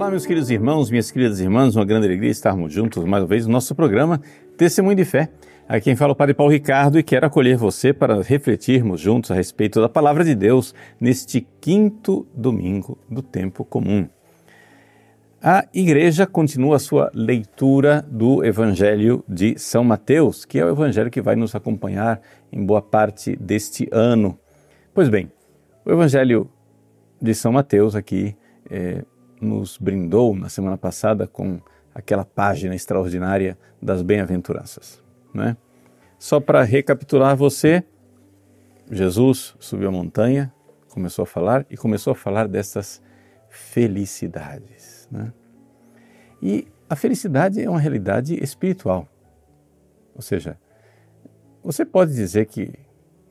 [0.00, 3.44] Olá, meus queridos irmãos, minhas queridas irmãs, uma grande alegria estarmos juntos mais uma vez
[3.44, 4.18] no nosso programa
[4.56, 5.28] Testemunho de Fé.
[5.68, 9.30] Aqui quem fala é o Padre Paulo Ricardo e quero acolher você para refletirmos juntos
[9.30, 14.08] a respeito da Palavra de Deus neste quinto domingo do tempo comum.
[15.42, 21.10] A igreja continua a sua leitura do Evangelho de São Mateus, que é o evangelho
[21.10, 24.38] que vai nos acompanhar em boa parte deste ano.
[24.94, 25.30] Pois bem,
[25.84, 26.50] o Evangelho
[27.20, 28.34] de São Mateus aqui
[28.70, 29.04] é,
[29.40, 31.60] nos brindou na semana passada com
[31.94, 35.02] aquela página extraordinária das bem-aventuranças.
[35.34, 35.56] Né?
[36.18, 37.82] Só para recapitular você,
[38.90, 40.52] Jesus subiu a montanha,
[40.88, 43.02] começou a falar e começou a falar dessas
[43.48, 45.08] felicidades.
[45.10, 45.32] Né?
[46.42, 49.08] E a felicidade é uma realidade espiritual.
[50.14, 50.58] Ou seja,
[51.62, 52.72] você pode dizer que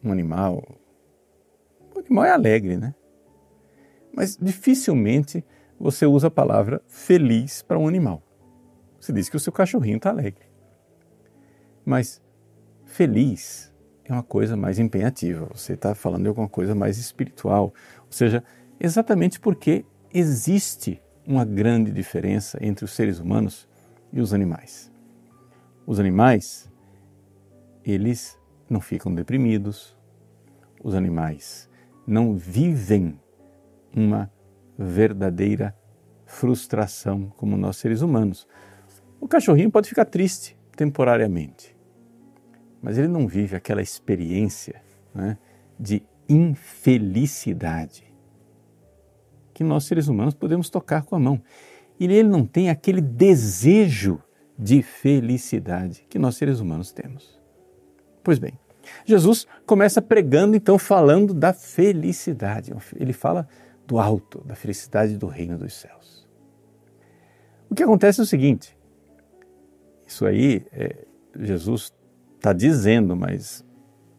[0.03, 0.63] um animal,
[1.95, 2.95] um animal é alegre, né?
[4.13, 5.43] Mas dificilmente
[5.79, 8.21] você usa a palavra feliz para um animal.
[8.99, 10.45] Você diz que o seu cachorrinho está alegre.
[11.85, 12.21] Mas
[12.83, 13.73] feliz
[14.03, 17.73] é uma coisa mais empenhativa, você está falando de alguma coisa mais espiritual.
[18.05, 18.43] Ou seja,
[18.79, 23.67] exatamente porque existe uma grande diferença entre os seres humanos
[24.11, 24.91] e os animais.
[25.85, 26.69] Os animais,
[27.85, 28.37] eles
[28.69, 29.95] não ficam deprimidos,
[30.83, 31.69] os animais
[32.05, 33.19] não vivem
[33.95, 34.31] uma
[34.81, 35.75] verdadeira
[36.25, 38.47] frustração como nós seres humanos.
[39.19, 41.75] O cachorrinho pode ficar triste temporariamente,
[42.81, 44.81] mas ele não vive aquela experiência
[45.13, 45.37] né,
[45.77, 48.09] de infelicidade
[49.53, 51.41] que nós seres humanos podemos tocar com a mão.
[51.99, 54.23] E ele não tem aquele desejo
[54.57, 57.37] de felicidade que nós seres humanos temos.
[58.23, 58.53] Pois bem,
[59.03, 62.73] Jesus começa pregando então falando da felicidade.
[62.95, 63.49] Ele fala
[63.89, 66.29] do alto, da felicidade do reino dos céus.
[67.67, 68.77] O que acontece é o seguinte:
[70.05, 71.07] isso aí é,
[71.39, 71.91] Jesus
[72.37, 73.65] está dizendo, mas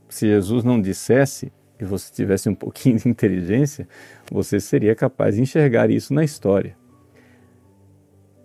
[0.08, 3.88] se Jesus não dissesse e você tivesse um pouquinho de inteligência,
[4.31, 6.76] você seria capaz de enxergar isso na história.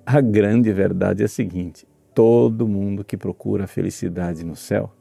[0.06, 4.94] A grande verdade é a seguinte: todo mundo que procura a felicidade no céu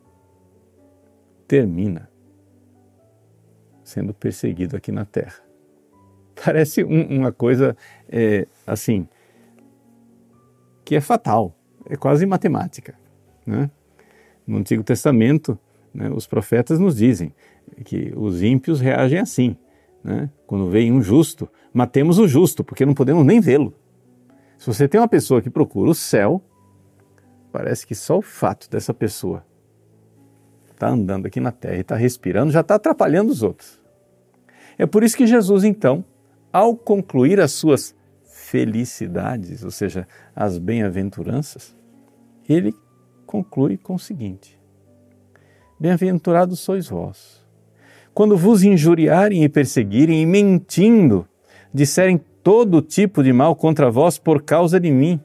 [1.46, 2.10] termina
[3.84, 5.43] sendo perseguido aqui na terra.
[6.44, 7.76] Parece um, uma coisa
[8.08, 9.06] é, assim
[10.84, 11.56] que é fatal,
[11.88, 12.94] é quase matemática.
[13.46, 13.70] Né?
[14.46, 15.58] No Antigo Testamento,
[15.92, 17.32] né, os profetas nos dizem
[17.84, 19.56] que os ímpios reagem assim.
[20.02, 20.28] Né?
[20.46, 23.72] Quando vem um justo, matemos o justo, porque não podemos nem vê-lo.
[24.58, 26.42] Se você tem uma pessoa que procura o céu,
[27.50, 29.44] parece que só o fato dessa pessoa
[30.64, 33.80] estar tá andando aqui na terra e estar tá respirando já está atrapalhando os outros.
[34.76, 36.04] É por isso que Jesus, então,
[36.54, 40.06] ao concluir as suas felicidades, ou seja,
[40.36, 41.76] as bem-aventuranças,
[42.48, 42.72] ele
[43.26, 44.56] conclui com o seguinte:
[45.80, 47.44] Bem-aventurados sois vós,
[48.14, 51.28] quando vos injuriarem e perseguirem e mentindo,
[51.72, 55.20] disserem todo tipo de mal contra vós por causa de mim,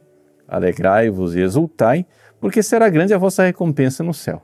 [0.48, 2.08] alegrai-vos e exultai,
[2.40, 4.42] porque será grande a vossa recompensa no céu.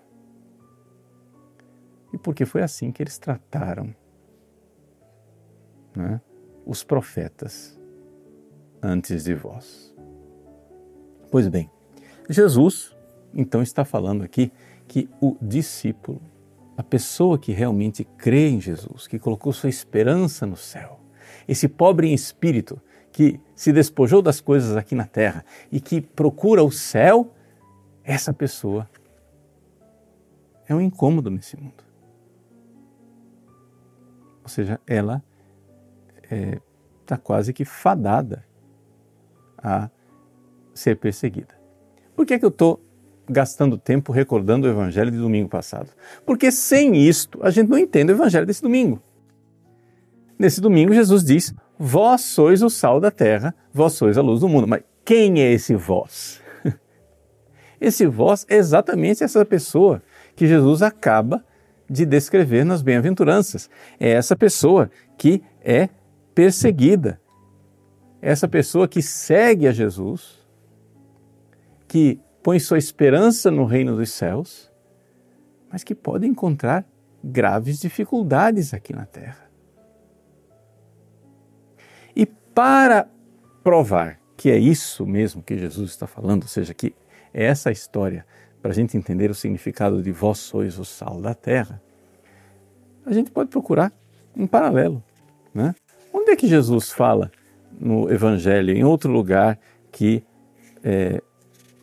[2.13, 3.95] E porque foi assim que eles trataram
[5.95, 6.21] né,
[6.65, 7.79] os profetas
[8.81, 9.93] antes de vós.
[11.31, 11.69] Pois bem,
[12.29, 12.95] Jesus
[13.33, 14.51] então está falando aqui
[14.87, 16.21] que o discípulo,
[16.77, 20.99] a pessoa que realmente crê em Jesus, que colocou sua esperança no céu,
[21.47, 22.81] esse pobre em espírito
[23.11, 27.33] que se despojou das coisas aqui na terra e que procura o céu,
[28.03, 28.89] essa pessoa
[30.67, 31.83] é um incômodo nesse mundo.
[34.43, 35.23] Ou seja, ela
[36.25, 36.59] está é,
[37.05, 38.45] tá quase que fadada
[39.57, 39.89] a
[40.73, 41.55] ser perseguida.
[42.15, 42.81] Por que, é que eu estou
[43.27, 45.89] gastando tempo recordando o evangelho de domingo passado?
[46.25, 49.01] Porque sem isto a gente não entende o evangelho desse domingo.
[50.37, 54.49] Nesse domingo, Jesus diz: Vós sois o sal da terra, vós sois a luz do
[54.49, 54.67] mundo.
[54.67, 56.41] Mas quem é esse vós?
[57.79, 60.01] Esse vós é exatamente essa pessoa
[60.35, 61.45] que Jesus acaba
[61.89, 63.69] de descrever nas bem-aventuranças.
[63.99, 65.89] É essa pessoa que é
[66.35, 67.19] perseguida.
[68.21, 70.45] Essa pessoa que segue a Jesus,
[71.87, 74.71] que põe sua esperança no reino dos céus,
[75.71, 76.85] mas que pode encontrar
[77.23, 79.49] graves dificuldades aqui na terra.
[82.15, 83.07] E para
[83.63, 86.93] provar que é isso mesmo que Jesus está falando, ou seja, que
[87.33, 88.25] é essa história
[88.61, 91.81] para a gente entender o significado de vós sois o sal da terra,
[93.05, 93.93] a gente pode procurar
[94.35, 95.03] um paralelo.
[95.53, 95.73] Né?
[96.25, 97.31] Onde é que Jesus fala
[97.79, 99.59] no Evangelho, em outro lugar,
[99.91, 100.23] que
[100.83, 101.21] é,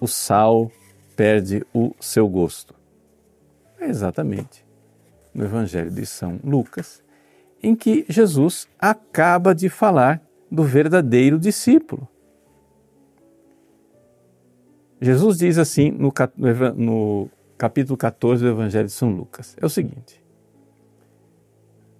[0.00, 0.68] o sal
[1.14, 2.74] perde o seu gosto?
[3.78, 4.66] É exatamente
[5.32, 7.04] no Evangelho de São Lucas,
[7.62, 12.08] em que Jesus acaba de falar do verdadeiro discípulo.
[15.00, 16.12] Jesus diz assim no,
[16.74, 20.20] no capítulo 14 do Evangelho de São Lucas: é o seguinte.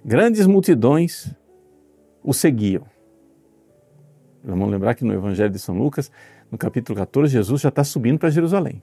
[0.05, 1.33] Grandes multidões
[2.23, 2.85] o seguiam.
[4.45, 6.11] Vamos lembrar que no Evangelho de São Lucas,
[6.51, 8.83] no capítulo 14, Jesus já está subindo para Jerusalém.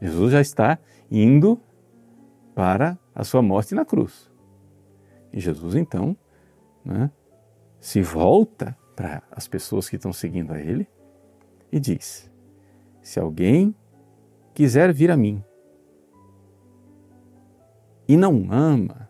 [0.00, 0.78] Jesus já está
[1.10, 1.60] indo
[2.54, 4.30] para a sua morte na cruz.
[5.32, 6.16] E Jesus, então,
[6.84, 7.10] né,
[7.80, 10.86] se volta para as pessoas que estão seguindo a ele
[11.70, 12.30] e diz:
[13.00, 13.74] Se alguém
[14.52, 15.42] quiser vir a mim
[18.06, 19.08] e não ama,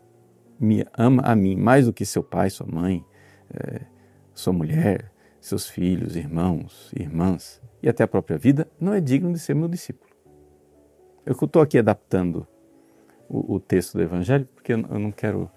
[0.60, 3.04] me ama a mim mais do que seu pai, sua mãe,
[3.52, 3.82] é,
[4.34, 9.38] sua mulher, seus filhos, irmãos, irmãs e até a própria vida, não é digno de
[9.38, 10.10] ser meu discípulo.
[11.26, 12.46] Eu estou aqui adaptando
[13.28, 15.50] o, o, texto do Evangelho porque eu não quero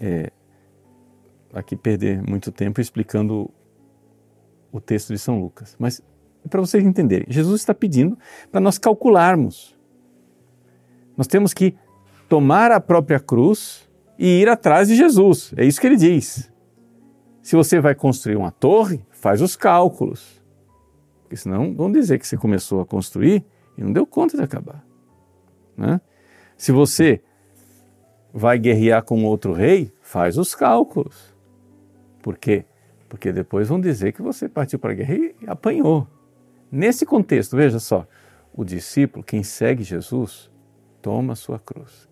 [0.00, 0.30] é,
[1.52, 3.50] aqui perder muito tempo explicando
[4.72, 5.76] o texto de São Lucas.
[5.78, 6.02] Mas
[6.48, 8.18] para vocês entenderem, Jesus está pedindo
[8.50, 9.76] para nós calcularmos.
[11.16, 11.74] Nós temos que
[12.28, 13.88] tomar a própria cruz
[14.18, 15.52] e ir atrás de Jesus.
[15.56, 16.50] É isso que ele diz.
[17.50, 20.40] Se você vai construir uma torre, faz os cálculos.
[21.22, 23.44] Porque senão vão dizer que você começou a construir
[23.76, 24.86] e não deu conta de acabar.
[25.76, 26.00] Né?
[26.56, 27.20] Se você
[28.32, 31.34] vai guerrear com outro rei, faz os cálculos.
[32.22, 32.66] Por quê?
[33.08, 36.06] Porque depois vão dizer que você partiu para a guerra e apanhou.
[36.70, 38.06] Nesse contexto, veja só,
[38.54, 40.48] o discípulo, quem segue Jesus,
[41.02, 42.08] toma a sua cruz.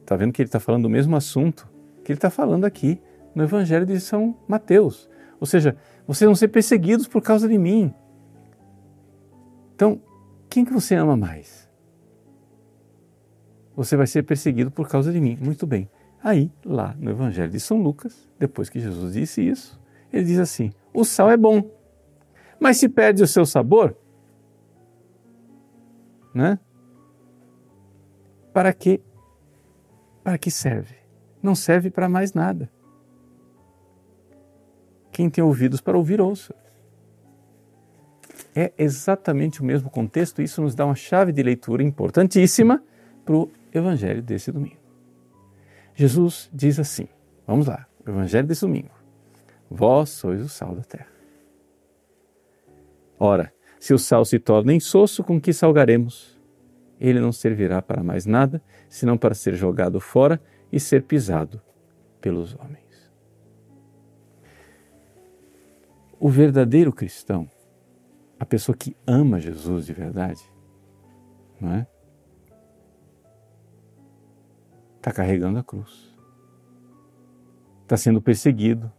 [0.00, 1.68] Está vendo que ele está falando do mesmo assunto
[2.02, 2.98] que ele está falando aqui
[3.38, 5.08] no Evangelho de São Mateus.
[5.38, 5.76] Ou seja,
[6.08, 7.94] vocês vão ser perseguidos por causa de mim.
[9.76, 10.02] Então,
[10.50, 11.70] quem que você ama mais?
[13.76, 15.38] Você vai ser perseguido por causa de mim.
[15.40, 15.88] Muito bem.
[16.20, 19.80] Aí, lá no Evangelho de São Lucas, depois que Jesus disse isso,
[20.12, 21.62] ele diz assim: o sal é bom,
[22.58, 23.96] mas se perde o seu sabor,
[26.34, 26.58] né?
[28.52, 29.00] Para que
[30.24, 30.96] para que serve?
[31.40, 32.68] Não serve para mais nada.
[35.18, 36.54] Quem tem ouvidos para ouvir, ouça.
[38.54, 42.80] É exatamente o mesmo contexto, isso nos dá uma chave de leitura importantíssima
[43.24, 44.78] para o Evangelho desse domingo.
[45.92, 47.08] Jesus diz assim:
[47.44, 48.92] vamos lá, Evangelho desse domingo.
[49.68, 51.10] Vós sois o sal da terra.
[53.18, 56.40] Ora, se o sal se torna insosso, com que salgaremos?
[57.00, 61.60] Ele não servirá para mais nada, senão para ser jogado fora e ser pisado
[62.20, 62.87] pelos homens.
[66.20, 67.48] O verdadeiro cristão,
[68.38, 70.42] a pessoa que ama Jesus de verdade,
[71.60, 71.86] não é?
[74.96, 76.14] está carregando a cruz,
[77.82, 78.92] está sendo perseguido.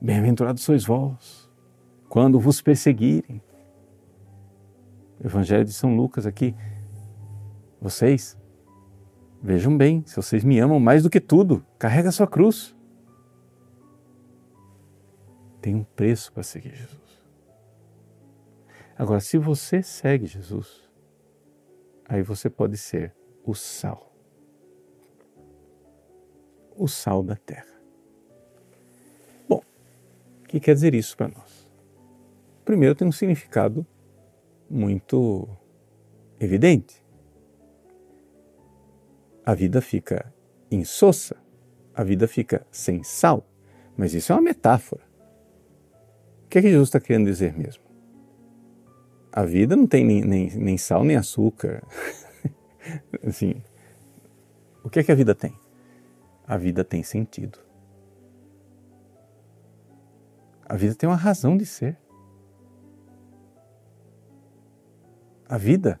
[0.00, 1.50] Bem-aventurados sois vós,
[2.08, 3.40] quando vos perseguirem.
[5.22, 6.54] Evangelho de São Lucas aqui.
[7.80, 8.36] Vocês,
[9.42, 12.74] vejam bem, se vocês me amam mais do que tudo, carrega a sua cruz.
[15.64, 17.24] Tem um preço para seguir Jesus.
[18.98, 20.90] Agora, se você segue Jesus,
[22.04, 24.12] aí você pode ser o sal
[26.76, 27.80] o sal da terra.
[29.48, 29.62] Bom,
[30.42, 31.66] o que quer dizer isso para nós?
[32.62, 33.86] Primeiro, tem um significado
[34.68, 35.48] muito
[36.38, 37.02] evidente.
[39.46, 40.30] A vida fica
[40.70, 41.38] insossa,
[41.94, 43.48] a vida fica sem sal,
[43.96, 45.13] mas isso é uma metáfora.
[46.54, 47.82] Que é que Jesus está querendo dizer mesmo?
[49.32, 51.82] A vida não tem nem, nem, nem sal nem açúcar.
[53.26, 53.60] assim,
[54.84, 55.58] o que é que a vida tem?
[56.46, 57.58] a vida tem sentido.
[60.68, 61.98] A vida tem uma razão de ser.
[65.48, 66.00] A vida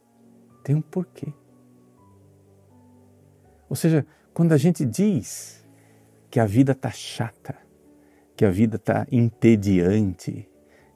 [0.62, 1.32] tem um porquê.
[3.68, 5.66] Ou seja, quando a gente diz
[6.30, 7.56] que a vida está chata,
[8.36, 10.48] que a vida está entediante,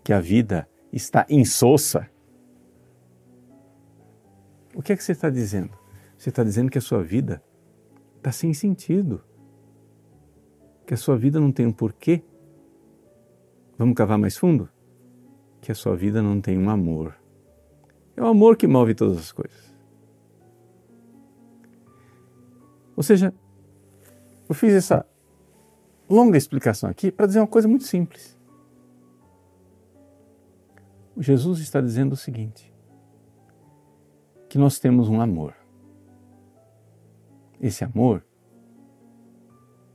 [0.02, 2.09] que a vida está insossa,
[4.75, 5.76] o que é que você está dizendo?
[6.16, 7.42] Você está dizendo que a sua vida
[8.16, 9.23] está sem sentido
[10.88, 12.25] que a sua vida não tem um porquê?
[13.76, 14.71] Vamos cavar mais fundo?
[15.61, 17.14] Que a sua vida não tem um amor.
[18.16, 19.76] É o amor que move todas as coisas.
[22.97, 23.35] Ou seja,
[24.49, 25.07] eu fiz essa
[26.09, 28.38] longa explicação aqui para dizer uma coisa muito simples.
[31.17, 32.73] Jesus está dizendo o seguinte:
[34.49, 35.55] que nós temos um amor.
[37.61, 38.25] Esse amor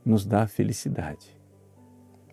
[0.04, 1.26] nos dá a felicidade,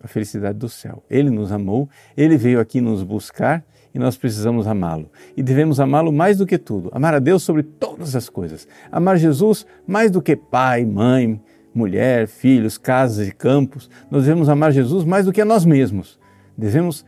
[0.02, 1.02] a felicidade do céu.
[1.08, 5.10] Ele nos amou, ele veio aqui nos buscar e nós precisamos amá-lo.
[5.34, 9.16] E devemos amá-lo mais do que tudo, amar a Deus sobre todas as coisas, amar
[9.16, 11.40] Jesus mais do que pai, mãe,
[11.74, 13.88] mulher, filhos, casas e campos.
[14.10, 16.18] Nós devemos amar Jesus mais do que a nós mesmos.
[16.56, 17.04] Devemos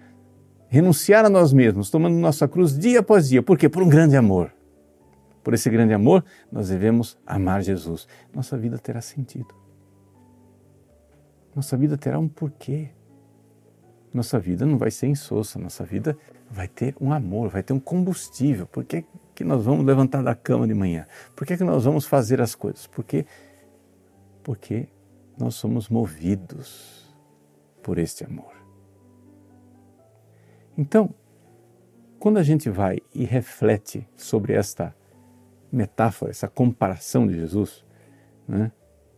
[0.68, 3.42] renunciar a nós mesmos, tomando nossa cruz dia após dia.
[3.42, 3.68] Por quê?
[3.68, 4.52] Por um grande amor.
[5.42, 8.08] Por esse grande amor, nós devemos amar Jesus.
[8.34, 9.54] Nossa vida terá sentido.
[11.54, 12.88] Nossa vida terá um porquê.
[14.12, 16.16] Nossa vida não vai ser insossa, nossa vida
[16.50, 18.66] vai ter um amor, vai ter um combustível.
[18.66, 19.04] Por que,
[19.34, 21.06] que nós vamos levantar da cama de manhã?
[21.34, 22.86] Por que, que nós vamos fazer as coisas?
[22.86, 23.26] Porque,
[24.44, 24.86] porque
[25.36, 27.12] nós somos movidos
[27.82, 28.54] por este amor.
[30.76, 31.12] Então,
[32.20, 34.94] quando a gente vai e reflete sobre esta
[35.72, 37.84] metáfora, essa comparação de Jesus,
[38.46, 38.70] né,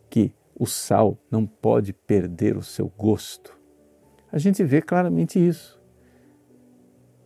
[0.09, 3.59] que o sal não pode perder o seu gosto,
[4.31, 5.81] a gente vê claramente isso.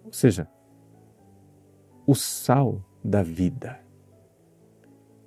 [0.05, 0.49] Ou seja,
[2.07, 3.81] o sal da vida,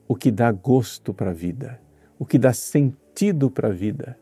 [0.08, 1.83] o que dá gosto para a vida,
[2.24, 4.18] o que dá sentido para a vida,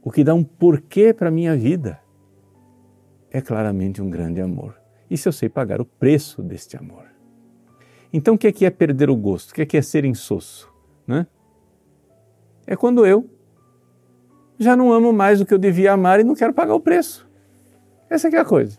[0.00, 2.00] o que dá um porquê para a minha vida,
[3.28, 4.80] é claramente um grande amor.
[5.10, 7.06] E se eu sei pagar o preço deste amor?
[8.12, 9.50] Então o que é, que é perder o gosto?
[9.50, 10.72] O que é, que é ser insosso?
[11.04, 11.26] Né?
[12.68, 13.28] É quando eu
[14.60, 17.28] já não amo mais o que eu devia amar e não quero pagar o preço.
[18.08, 18.78] Essa é a coisa.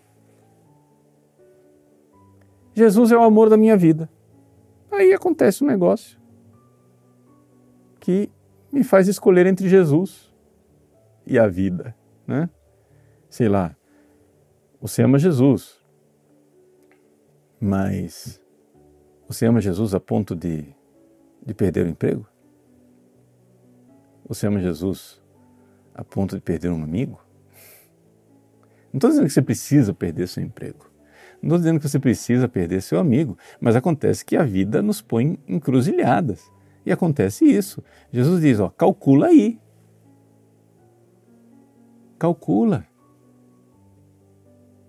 [2.74, 4.10] Jesus é o amor da minha vida.
[4.90, 6.19] Aí acontece um negócio
[8.00, 8.32] que
[8.72, 10.34] me faz escolher entre Jesus
[11.26, 12.50] e a vida, né?
[13.30, 13.76] Sei lá,
[14.82, 15.80] você ama Jesus,
[17.60, 18.42] mas
[19.28, 20.66] você ama Jesus a ponto de,
[21.46, 22.26] de perder o emprego?
[24.28, 25.22] Você ama Jesus
[25.94, 27.20] a ponto de perder um amigo?
[28.92, 30.90] Não estou dizendo que você precisa perder seu emprego.
[31.42, 35.02] Não estou dizendo que você precisa perder seu amigo, mas acontece que a vida nos
[35.02, 36.52] põe encruzilhadas.
[36.86, 37.84] E acontece isso.
[38.12, 39.60] Jesus diz: ó, calcula aí.
[42.18, 42.86] Calcula.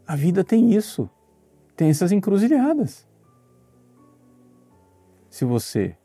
[0.06, 1.08] A vida tem isso,
[1.76, 3.08] tem essas encruzilhadas.
[5.28, 5.96] Se você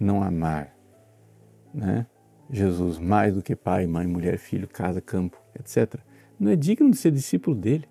[0.00, 0.76] não amar
[1.72, 2.04] né,
[2.50, 6.00] Jesus mais do que pai, mãe, mulher, filho, casa, campo, etc.,
[6.38, 7.88] não é digno de ser discípulo dele.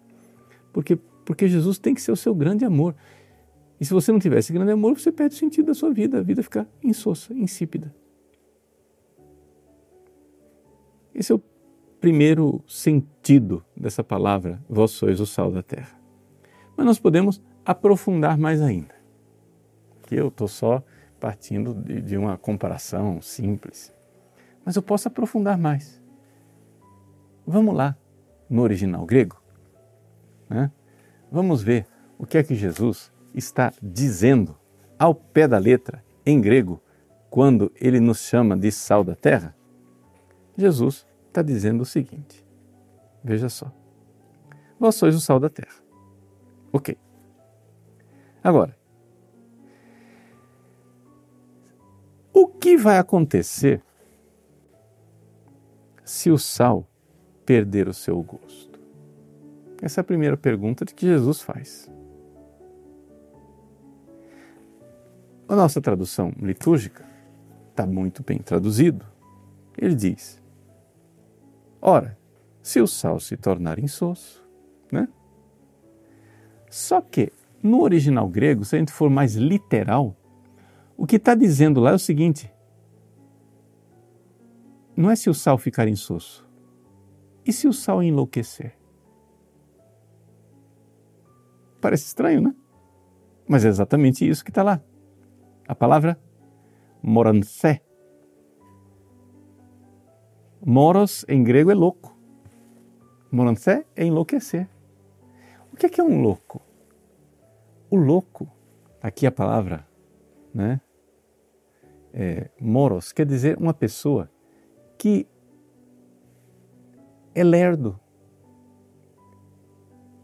[0.74, 2.96] Porque, porque Jesus tem que ser o seu grande amor.
[3.80, 6.20] E se você não tiver esse grande amor, você perde o sentido da sua vida,
[6.20, 7.94] a vida fica insossa, insípida.
[11.14, 11.42] Esse é o
[12.00, 16.00] primeiro sentido dessa palavra, vós sois o sal da terra.
[16.76, 18.96] Mas nós podemos aprofundar mais ainda.
[20.04, 20.84] Que eu estou só
[21.20, 23.94] partindo de, de uma comparação simples.
[24.64, 26.02] Mas eu posso aprofundar mais.
[27.46, 27.98] Vamos lá,
[28.50, 29.42] no original grego.
[30.50, 30.72] Né?
[31.32, 34.58] Vamos ver o que é que Jesus está dizendo
[34.98, 36.82] ao pé da letra, em grego,
[37.30, 39.56] quando ele nos chama de sal da terra.
[40.58, 42.46] Jesus está dizendo o seguinte:
[43.24, 43.72] veja só,
[44.80, 45.76] vós sois o sal da terra.
[46.74, 46.98] Ok.
[48.44, 48.78] Agora,
[52.34, 53.84] o que vai acontecer
[56.04, 56.90] se o sal
[57.46, 58.80] perder o seu gosto?
[59.82, 61.90] Essa é a primeira pergunta que Jesus faz.
[65.48, 67.06] A nossa tradução litúrgica
[67.70, 69.06] está muito bem traduzido.
[69.78, 70.42] Ele diz:
[71.82, 72.18] Ora,
[72.62, 74.44] se o sal se tornar insosso,
[74.92, 75.08] né?
[76.70, 77.32] Só que
[77.64, 80.16] no original grego, se a gente for mais literal,
[80.98, 82.52] o que está dizendo lá é o seguinte:
[84.98, 86.46] não é se o sal ficar insosso,
[87.46, 88.76] e se o sal enlouquecer?
[91.80, 92.56] Parece estranho, né?
[93.48, 94.82] Mas é exatamente isso que está lá.
[95.68, 96.20] A palavra
[97.04, 97.82] moranthé
[100.66, 102.18] Moros em grego é louco.
[103.32, 104.70] Moranthé é enlouquecer.
[105.72, 106.62] O que é, que é um louco?
[107.90, 108.52] O louco,
[109.02, 109.88] aqui a palavra,
[110.54, 110.82] né?
[112.12, 114.30] É, moros quer dizer uma pessoa
[114.98, 115.28] que
[117.36, 118.00] é lerdo.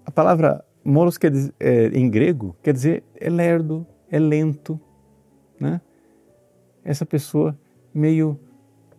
[0.05, 4.77] A palavra moros quer dizer, é, em grego quer dizer é lerdo, é lento,
[5.59, 5.81] né?
[6.83, 7.57] Essa pessoa
[7.93, 8.39] meio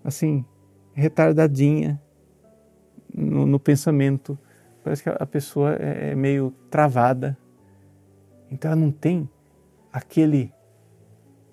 [0.03, 0.45] assim
[0.93, 2.01] retardadinha
[3.13, 4.39] no, no pensamento,
[4.83, 7.37] parece que a pessoa é, é meio travada.
[8.51, 9.29] Então ela não tem
[9.93, 10.53] aquele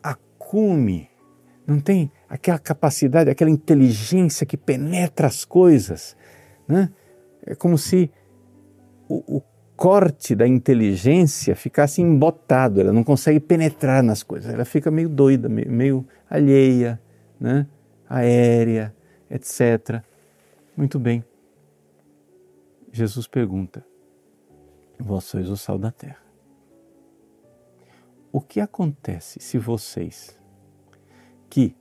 [0.04, 1.10] acume,
[1.66, 6.16] não tem aquela capacidade, aquela inteligência que penetra as coisas.
[6.68, 6.92] Né?
[7.46, 8.12] É como se
[9.08, 9.42] o, o
[9.82, 15.50] corte da inteligência ficasse embotado, ela não consegue penetrar nas coisas, ela fica meio doida,
[15.50, 17.02] meio, meio alheia,
[17.40, 17.66] né?
[18.08, 18.96] aérea,
[19.28, 20.04] etc.
[20.78, 21.26] Muito bem.
[22.92, 23.84] Jesus pergunta:
[25.00, 26.22] Vós sois o sal da terra.
[28.32, 30.40] O que acontece se vocês,
[31.50, 31.76] que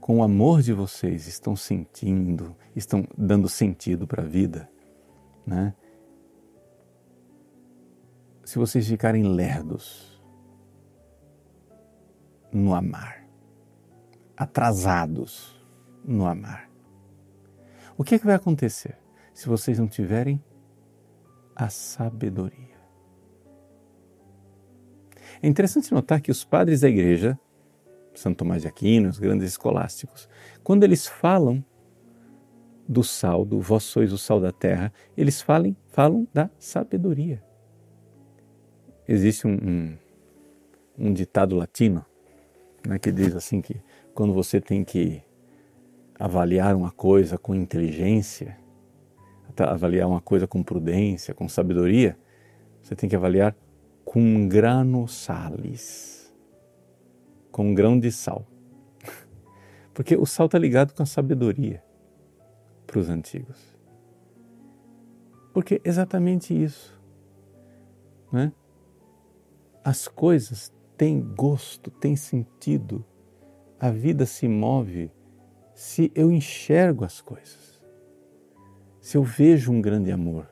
[0.00, 4.70] com o amor de vocês estão sentindo, estão dando sentido para a vida,
[5.44, 5.74] né?
[8.48, 10.18] Se vocês ficarem lerdos
[12.50, 13.28] no amar,
[14.34, 15.54] atrasados
[16.02, 16.70] no amar,
[17.94, 18.96] o que, é que vai acontecer?
[19.34, 20.42] se vocês não tiverem
[21.54, 22.78] a sabedoria.
[25.42, 27.38] É interessante notar que os padres da igreja,
[28.14, 30.26] Santo Tomás de Aquino, os grandes escolásticos,
[30.64, 31.62] quando eles falam
[32.88, 37.46] do sal, do vós sois o sal da terra, eles falam, falam da sabedoria.
[39.08, 39.98] Existe um, um,
[40.98, 42.04] um ditado latino
[42.86, 43.80] né, que diz assim que
[44.14, 45.22] quando você tem que
[46.18, 48.58] avaliar uma coisa com inteligência,
[49.56, 52.18] avaliar uma coisa com prudência, com sabedoria,
[52.82, 53.56] você tem que avaliar
[54.04, 56.34] com grano salis,
[57.50, 58.46] com um grão de sal.
[59.94, 61.82] Porque o sal está ligado com a sabedoria
[62.86, 63.58] para os antigos.
[65.52, 66.98] Porque é exatamente isso.
[68.30, 68.52] Né?
[69.90, 73.04] As coisas têm gosto, têm sentido.
[73.80, 75.10] A vida se move
[75.74, 77.68] se eu enxergo as coisas
[79.08, 80.46] se eu vejo um grande amor,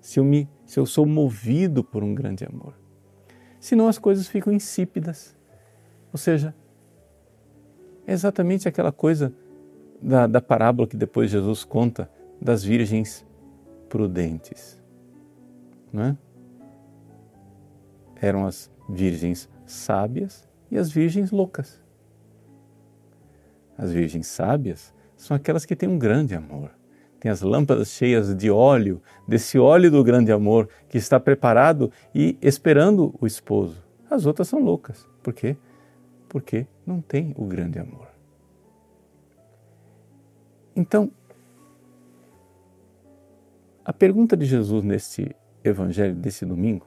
[0.00, 2.72] se eu, me, se eu sou movido por um grande amor.
[3.60, 5.36] Senão as coisas ficam insípidas.
[6.10, 6.54] Ou seja,
[8.06, 9.34] é exatamente aquela coisa
[10.00, 12.10] da, da parábola que depois Jesus conta
[12.40, 13.22] das virgens
[13.90, 14.82] prudentes.
[15.92, 16.16] Não é?
[18.20, 21.82] Eram as virgens sábias e as virgens loucas.
[23.78, 26.70] As virgens sábias são aquelas que têm um grande amor
[27.20, 32.36] tem as lâmpadas cheias de óleo, desse óleo do grande amor que está preparado e
[32.40, 33.84] esperando o esposo.
[34.10, 35.06] As outras são loucas.
[35.22, 35.56] Por quê?
[36.28, 38.08] Porque não tem o grande amor.
[40.74, 41.12] Então,
[43.84, 46.86] a pergunta de Jesus neste evangelho desse domingo,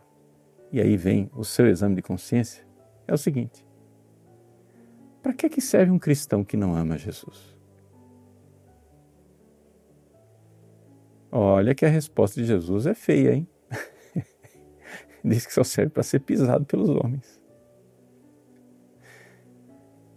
[0.73, 2.65] e aí vem o seu exame de consciência,
[3.07, 3.63] é o seguinte:
[5.21, 7.55] para que, que serve um cristão que não ama Jesus?
[11.31, 13.47] Olha que a resposta de Jesus é feia, hein?
[15.23, 17.39] Diz que só serve para ser pisado pelos homens.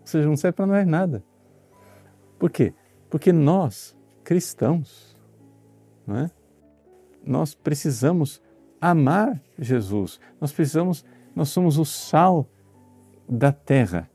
[0.00, 1.22] Ou seja, não serve para mais nada.
[2.38, 2.74] Por quê?
[3.08, 5.16] Porque nós, cristãos,
[6.06, 6.30] não é?
[7.26, 8.40] nós precisamos
[8.90, 10.20] amar Jesus.
[10.40, 12.48] Nós precisamos, nós somos o sal
[13.28, 14.08] da terra.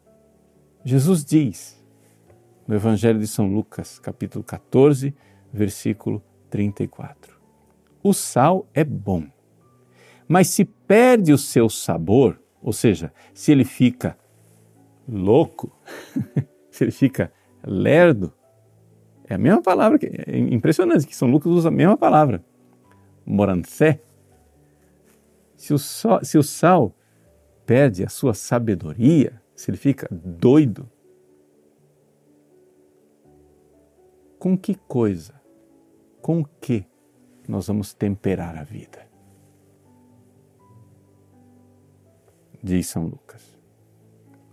[0.84, 1.82] Jesus diz
[2.68, 5.14] no Evangelho de São Lucas, capítulo 14,
[5.52, 7.40] versículo 34.
[8.02, 9.26] O sal é bom,
[10.28, 14.18] mas se perde o seu sabor, ou seja, se ele fica
[15.08, 15.76] louco,
[16.72, 17.32] se ele fica
[17.62, 18.34] lerdo,
[19.26, 22.44] é a mesma palavra, é impressionante que São Lucas usa a mesma palavra,
[23.26, 24.02] morancé.
[25.62, 26.92] Se o, sal, se o sal
[27.68, 30.90] perde a sua sabedoria, se ele fica doido,
[34.40, 35.40] com que coisa
[36.20, 36.84] com que
[37.48, 39.08] nós vamos temperar a vida?
[42.64, 43.56] Diz São Lucas.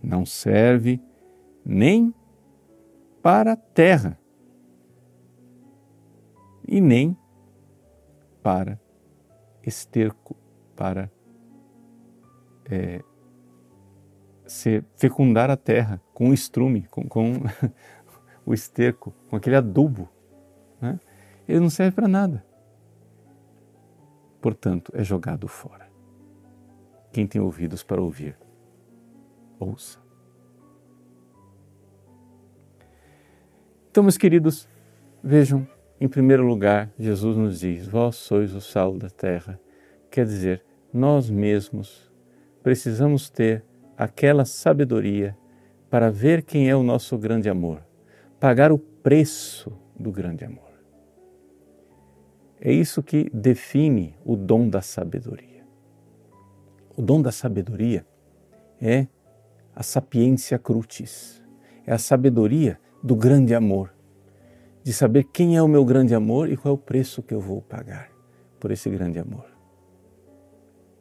[0.03, 1.01] Não serve
[1.65, 2.13] nem
[3.19, 4.15] para a terra
[6.67, 7.17] e nem
[8.43, 8.79] para
[9.63, 10.38] esterco,
[10.79, 11.11] para
[12.71, 13.03] é,
[14.45, 17.33] se fecundar a terra com o estrume, com, com
[18.47, 20.07] o esterco, com aquele adubo.
[20.79, 20.97] Né?
[21.45, 22.45] ele não serve para nada.
[24.39, 25.89] Portanto, é jogado fora.
[27.11, 28.37] Quem tem ouvidos para ouvir,
[29.59, 29.99] ouça.
[33.91, 34.69] Então, meus queridos,
[35.21, 35.67] vejam,
[35.99, 39.59] em primeiro lugar, Jesus nos diz: Vós sois o sal da terra.
[40.09, 42.11] Quer dizer, nós mesmos
[42.63, 43.63] precisamos ter
[43.97, 45.37] aquela sabedoria
[45.89, 47.83] para ver quem é o nosso grande amor,
[48.39, 50.69] pagar o preço do grande amor.
[52.61, 55.63] É isso que define o dom da sabedoria.
[56.95, 58.05] O dom da sabedoria
[58.81, 59.07] é
[59.75, 61.41] a sapiência crucis,
[61.85, 63.93] é a sabedoria do grande amor,
[64.83, 67.39] de saber quem é o meu grande amor e qual é o preço que eu
[67.39, 68.11] vou pagar
[68.59, 69.48] por esse grande amor.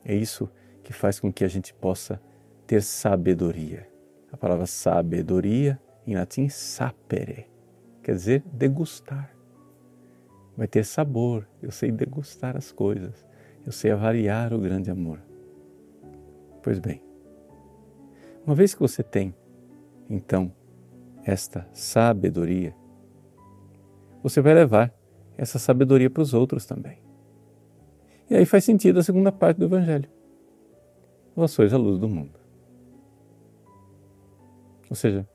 [0.09, 0.51] É isso
[0.83, 2.18] que faz com que a gente possa
[2.66, 3.87] ter sabedoria.
[4.33, 7.47] A palavra sabedoria em latim sapere,
[8.03, 9.37] quer dizer degustar.
[10.57, 13.27] Vai ter sabor, eu sei degustar as coisas,
[13.66, 15.21] eu sei avaliar o grande amor.
[16.62, 17.03] Pois bem,
[18.47, 19.35] uma vez que você tem,
[20.09, 20.51] então,
[21.23, 22.75] esta sabedoria,
[24.23, 24.90] você vai levar
[25.37, 27.08] essa sabedoria para os outros também.
[28.31, 30.09] E aí faz sentido a segunda parte do Evangelho.
[31.35, 32.38] Vós sois a luz do mundo.
[34.91, 35.27] Ou seja,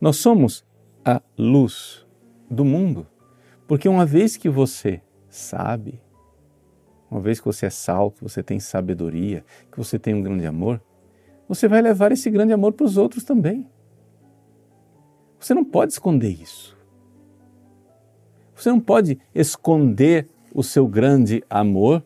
[0.00, 0.64] nós somos
[1.04, 2.06] a luz
[2.50, 3.06] do mundo,
[3.66, 6.00] porque uma vez que você sabe,
[7.10, 10.46] uma vez que você é sal, que você tem sabedoria, que você tem um grande
[10.46, 10.80] amor,
[11.48, 13.68] você vai levar esse grande amor para os outros também.
[15.38, 16.76] Você não pode esconder isso.
[18.54, 22.02] Você não pode esconder o seu grande amor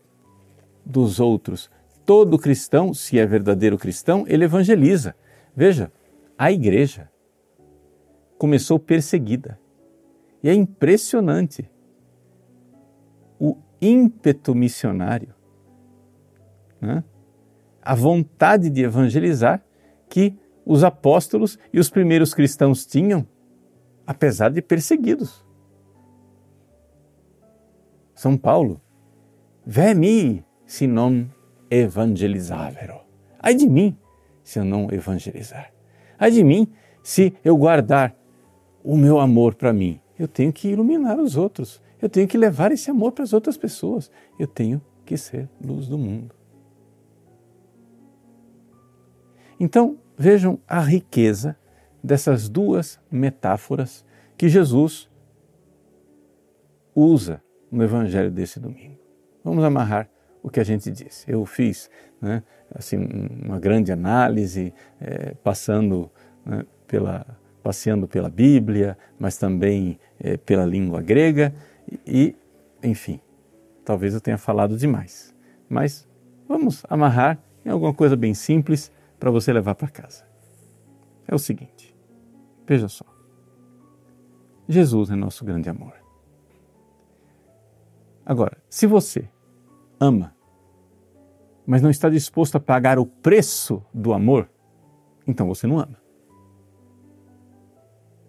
[0.84, 1.70] dos outros.
[2.04, 5.14] Todo cristão, se é verdadeiro cristão, ele evangeliza.
[5.54, 5.92] Veja,
[6.36, 7.08] a igreja
[8.38, 9.60] começou perseguida.
[10.42, 11.70] E é impressionante
[13.38, 15.34] o ímpeto missionário.
[16.80, 17.04] Né?
[17.88, 19.64] a vontade de evangelizar
[20.10, 23.26] que os apóstolos e os primeiros cristãos tinham,
[24.06, 25.42] apesar de perseguidos.
[28.18, 28.80] São Paulo,
[29.64, 31.26] vemi se non
[31.70, 33.00] evangelizavero.
[33.38, 33.96] Ai de mim
[34.42, 35.72] se eu não evangelizar.
[36.18, 36.66] Ai de mim
[37.00, 38.16] se eu guardar
[38.82, 40.00] o meu amor para mim.
[40.18, 41.80] Eu tenho que iluminar os outros.
[42.02, 44.10] Eu tenho que levar esse amor para as outras pessoas.
[44.36, 46.34] Eu tenho que ser luz do mundo.
[49.60, 51.56] Então, vejam a riqueza
[52.02, 54.04] dessas duas metáforas
[54.36, 55.08] que Jesus
[56.96, 58.98] usa no Evangelho desse domingo.
[59.44, 60.08] Vamos amarrar
[60.42, 61.30] o que a gente disse.
[61.30, 62.42] Eu fiz né,
[62.74, 62.96] assim,
[63.44, 66.10] uma grande análise, é, passando
[66.44, 67.26] né, pela,
[67.62, 71.54] passeando pela Bíblia, mas também é, pela língua grega
[72.06, 72.34] e,
[72.82, 73.20] enfim,
[73.84, 75.34] talvez eu tenha falado demais.
[75.68, 76.08] Mas
[76.46, 80.24] vamos amarrar em alguma coisa bem simples para você levar para casa.
[81.26, 81.94] É o seguinte:
[82.66, 83.04] veja só.
[84.68, 85.97] Jesus é nosso grande amor.
[88.28, 89.26] Agora, se você
[89.98, 90.36] ama,
[91.66, 94.50] mas não está disposto a pagar o preço do amor,
[95.26, 95.96] então você não ama.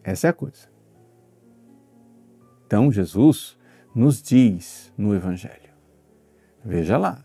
[0.02, 0.70] Essa é a coisa.
[2.66, 3.58] Então Jesus
[3.94, 5.74] nos diz no Evangelho:
[6.64, 7.22] veja lá,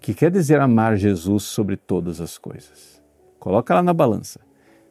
[0.00, 3.00] que quer dizer amar Jesus sobre todas as coisas.
[3.38, 4.40] Coloca lá na balança.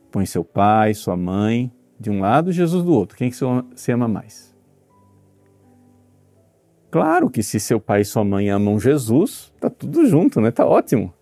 [0.10, 3.18] Põe seu pai, sua mãe de um lado Jesus do outro.
[3.18, 4.51] Quem que você ama mais?
[6.92, 10.52] Claro que se seu pai e sua mãe amam Jesus, tá tudo junto, né?
[10.52, 11.14] Tá ótimo.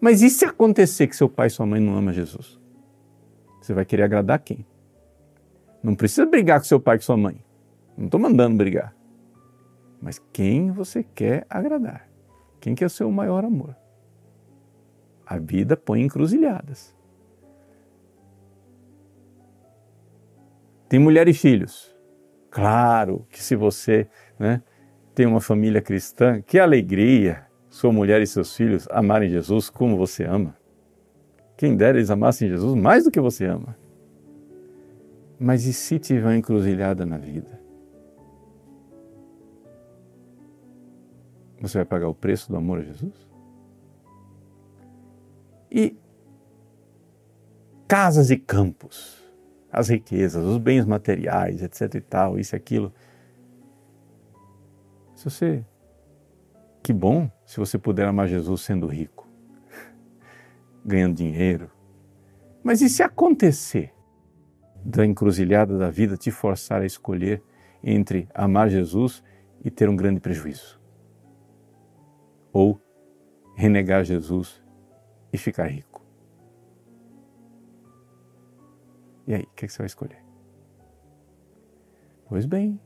[0.00, 2.58] Mas e se acontecer que seu pai e sua mãe não amam Jesus?
[3.60, 4.64] Você vai querer agradar quem?
[5.82, 7.44] Não precisa brigar com seu pai e sua mãe.
[7.98, 8.96] Não estou mandando brigar.
[10.00, 12.08] Mas quem você quer agradar?
[12.58, 13.76] Quem que é o seu maior amor?
[15.26, 16.96] A vida põe encruzilhadas.
[20.88, 21.94] Tem mulher e filhos.
[22.50, 24.62] Claro que se você né,
[25.20, 30.24] tem uma família cristã, que alegria sua mulher e seus filhos amarem Jesus como você
[30.24, 30.56] ama.
[31.58, 33.76] Quem dera eles amassem Jesus mais do que você ama.
[35.38, 37.60] Mas e se tiver uma encruzilhada na vida?
[41.60, 43.28] Você vai pagar o preço do amor a Jesus?
[45.70, 45.98] E
[47.86, 49.22] casas e campos,
[49.70, 52.90] as riquezas, os bens materiais, etc e tal, isso e aquilo.
[55.20, 55.66] Se você
[56.82, 59.28] que bom se você puder amar Jesus sendo rico,
[60.82, 61.70] ganhando dinheiro.
[62.64, 63.92] Mas e se acontecer
[64.82, 67.42] da encruzilhada da vida te forçar a escolher
[67.84, 69.22] entre amar Jesus
[69.62, 70.80] e ter um grande prejuízo?
[72.52, 72.80] ou
[73.54, 74.62] renegar Jesus
[75.32, 76.02] e ficar rico.
[79.26, 80.24] E aí, o que, você vai escolher?
[82.26, 82.80] Pois bem,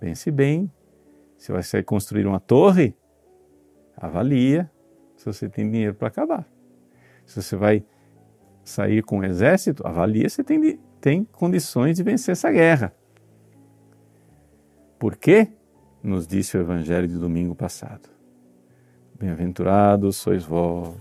[0.00, 0.70] pense bem.
[1.38, 2.96] Você vai construir uma torre,
[3.96, 4.70] avalia
[5.16, 6.46] se você tem dinheiro para acabar.
[7.24, 7.84] Se você vai
[8.64, 12.92] sair com um exército, avalia se tem tem condições de vencer essa guerra.
[14.98, 15.48] Por quê?
[16.02, 18.08] Nos disse o Evangelho de domingo passado.
[19.18, 20.96] Bem-aventurados sois vós,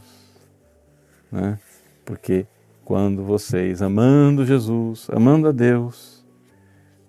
[1.32, 1.60] né?
[2.06, 2.46] porque
[2.84, 6.24] quando vocês, amando Jesus, amando a Deus,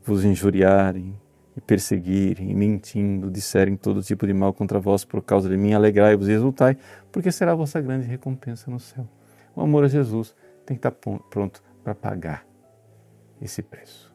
[0.02, 1.14] vos injuriarem
[1.56, 5.72] e perseguirem e mentindo, disserem todo tipo de mal contra vós por causa de mim,
[5.72, 6.76] alegrai-vos e exultai,
[7.10, 9.08] porque será a vossa grande recompensa no céu.
[9.54, 10.34] O amor a Jesus
[10.66, 10.90] tem que estar
[11.30, 12.46] pronto para pagar
[13.40, 14.14] esse preço.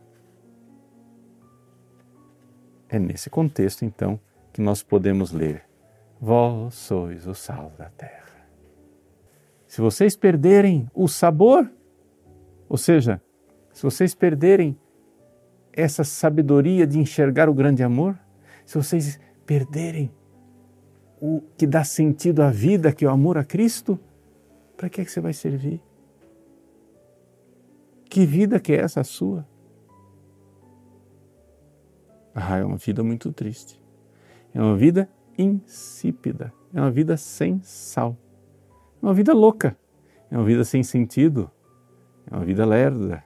[2.88, 4.19] É nesse contexto, então,
[4.54, 5.63] que nós podemos ler:
[6.19, 8.21] Vós sois o sal da terra.
[9.65, 11.71] Se vocês perderem o sabor,
[12.67, 13.21] ou seja,
[13.71, 14.77] se vocês perderem
[15.74, 18.18] essa sabedoria de enxergar o grande amor,
[18.66, 20.12] se vocês perderem
[21.20, 24.00] o que dá sentido à vida, que é o amor a Cristo,
[24.76, 25.82] para que, é que você vai servir?
[28.10, 29.48] Que vida que é essa sua?
[32.34, 33.82] Ah, é uma vida muito triste.
[34.54, 36.52] É uma vida insípida.
[36.74, 38.18] É uma vida sem sal.
[39.02, 39.78] É uma vida louca.
[40.30, 41.52] É uma vida sem sentido.
[42.30, 43.24] É uma vida lerda.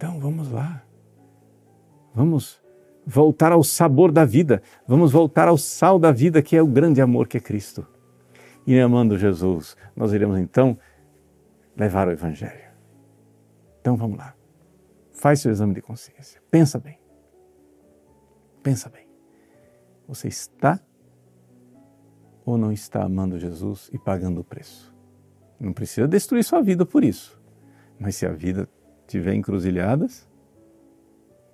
[0.00, 0.82] Então vamos lá.
[2.14, 2.58] Vamos
[3.06, 4.62] voltar ao sabor da vida.
[4.88, 7.86] Vamos voltar ao sal da vida, que é o grande amor que é Cristo.
[8.66, 10.78] E amando Jesus, nós iremos então
[11.76, 12.70] levar o Evangelho.
[13.82, 14.34] Então vamos lá.
[15.12, 16.40] Faz seu exame de consciência.
[16.50, 16.98] Pensa bem.
[18.62, 19.06] Pensa bem.
[20.08, 20.80] Você está
[22.42, 24.96] ou não está amando Jesus e pagando o preço?
[25.60, 27.38] Não precisa destruir sua vida por isso.
[27.98, 28.66] Mas se a vida
[29.10, 30.28] tiver encruzilhadas,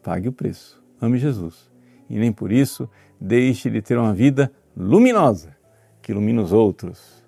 [0.02, 0.82] pague o preço.
[1.00, 1.70] Ame Jesus.
[2.08, 2.88] E nem por isso
[3.20, 5.56] deixe de ter uma vida luminosa,
[6.02, 7.26] que ilumina os outros,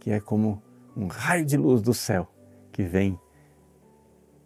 [0.00, 0.60] que é como
[0.96, 2.28] um raio de luz do céu
[2.72, 3.18] que vem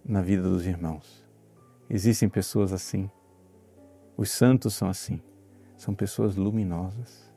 [0.05, 1.27] na vida dos irmãos.
[1.89, 3.11] Existem pessoas assim.
[4.17, 5.21] Os santos são assim.
[5.77, 7.33] São pessoas luminosas.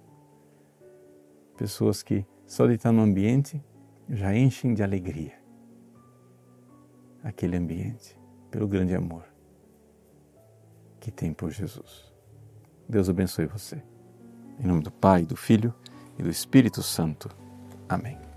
[1.58, 3.64] Pessoas que só de estar no ambiente
[4.10, 5.41] já enchem de alegria
[7.24, 8.18] aquele ambiente
[8.50, 9.24] pelo grande amor
[11.00, 12.12] que tem por Jesus.
[12.88, 13.82] Deus abençoe você.
[14.60, 15.74] Em nome do Pai, do Filho
[16.18, 17.30] e do Espírito Santo.
[17.90, 18.31] Amém.